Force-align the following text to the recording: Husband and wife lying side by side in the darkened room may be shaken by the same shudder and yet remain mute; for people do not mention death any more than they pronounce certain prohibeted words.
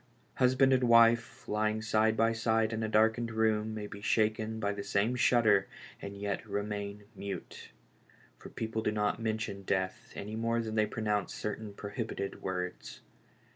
Husband 0.37 0.73
and 0.73 0.85
wife 0.85 1.47
lying 1.47 1.83
side 1.83 2.17
by 2.17 2.33
side 2.33 2.73
in 2.73 2.79
the 2.79 2.89
darkened 2.89 3.29
room 3.29 3.75
may 3.75 3.85
be 3.85 4.01
shaken 4.01 4.59
by 4.59 4.73
the 4.73 4.83
same 4.83 5.15
shudder 5.15 5.67
and 6.01 6.17
yet 6.19 6.43
remain 6.47 7.03
mute; 7.15 7.69
for 8.39 8.49
people 8.49 8.81
do 8.81 8.91
not 8.91 9.21
mention 9.21 9.61
death 9.61 10.11
any 10.15 10.35
more 10.35 10.59
than 10.59 10.73
they 10.73 10.87
pronounce 10.87 11.35
certain 11.35 11.71
prohibeted 11.75 12.41
words. 12.41 13.01